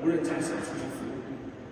[0.00, 1.12] 无人驾驶的出行服务，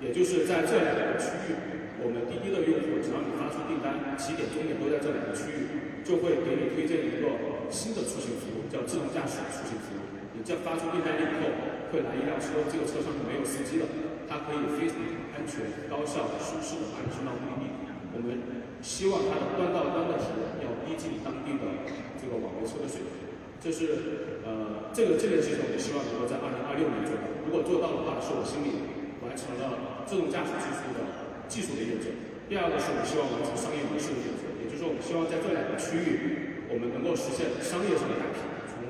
[0.00, 1.52] 也就是在这两个区域，
[2.00, 7.36] 我们滴滴的用户只要你发出订单，起点终点都在这两个区域，就会给你推荐一个
[7.68, 10.00] 新的出行服务，叫自动驾驶出行服务。
[10.32, 11.52] 你这发出订单以后，
[11.92, 13.84] 会来一辆车，这个车上是没有司机的，
[14.24, 14.96] 它可以非常
[15.36, 17.64] 安全、高效、舒适的把你送到目的地。
[18.16, 18.40] 我们
[18.80, 21.64] 希望它的端到端的体验要逼近当地的
[22.16, 23.23] 这个网约车的水平。
[23.64, 23.88] 就是
[24.44, 27.24] 呃，这个这个系统，我希望能够在二零二六年做到。
[27.40, 28.84] 如果做到的话，是我心里
[29.24, 31.00] 完成了自动驾驶技术的
[31.48, 32.12] 技术的验证。
[32.44, 38.84] 第二个是我希望完成商业模式的验证，也就是说，我们希望在这两个区域，我们能够实现商业上的打平，从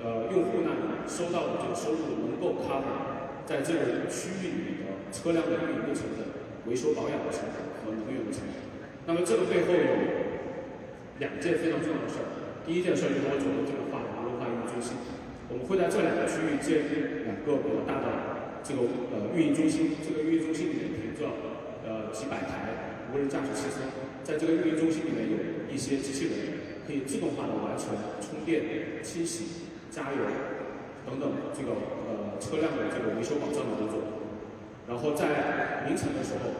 [0.00, 6.24] 呃用户那里收到的这个收入能够 cover 在这个区域里的车辆的运营的成本、
[6.64, 8.56] 维修保养的成本和能源的成本。
[9.04, 9.92] 那么这个背后有
[11.20, 12.45] 两件非常重要的事儿。
[12.66, 14.98] 第一件事就是我主动这个化无人化运营中心，
[15.46, 18.82] 我们会在这两个区域建立两个比较大的这个
[19.14, 21.30] 呃运营中心，这个运营中心里面停着
[21.86, 23.86] 呃几百台无人驾驶汽车，
[24.26, 30.26] 在这个运营中心里面有一些机器人，可以自动化的完成充电、清洗、加油
[31.06, 31.70] 等等这个
[32.10, 34.26] 呃车辆的这个维修保障的工作。
[34.90, 36.50] 然后在凌晨的时候，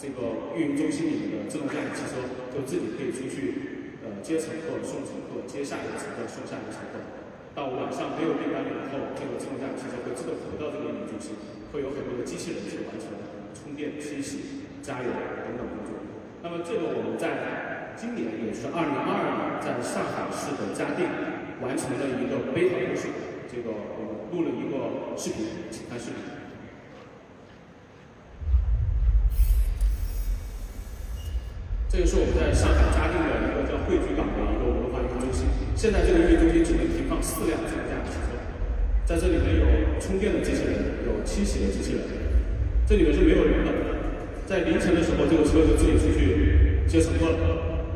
[0.00, 4.08] 这个运营中心里面的自动驾驶汽车就自己可以出去呃。
[4.20, 6.96] 接乘客、送乘客、接下一个乘客、送下一个乘客。
[7.52, 11.36] 到晚上没有订单了以后，这个自动驾驶汽车会自动回到这个运营中心，
[11.68, 13.12] 会有很多的机器人去完成
[13.52, 16.00] 充电、清洗、加油等等工作。
[16.40, 21.04] 那么这个我们在今年，也是二零二二年，在上海市的嘉定
[21.60, 23.12] 完成了一个 beta 测试，
[23.52, 26.40] 这个我们录了一个视频，请看视频。
[31.92, 35.44] 这个是我们在上海嘉定的一个叫汇聚港的一个文化运营中心。
[35.80, 38.36] 现在这个运营中心只能停放四辆自动驾驶汽车，
[39.08, 40.76] 在这里面有充电的机器人，
[41.08, 42.04] 有清洗的机器人。
[42.84, 43.72] 这里面是没有人的，
[44.44, 47.88] 在凌晨的时候，这个车就自己出去接乘客了。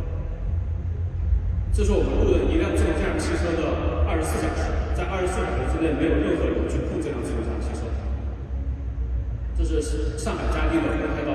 [1.75, 7.85] 这是我们录的一辆自动驾驶汽车的二十四小时，在二十四小时之内没有任何人去碰这辆自动驾驶汽车。
[9.61, 11.34] 这是上海嘉定的公开道。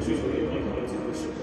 [0.00, 1.39] 需求也提高了自己的。